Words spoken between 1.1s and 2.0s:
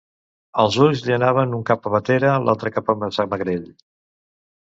anaven un cap a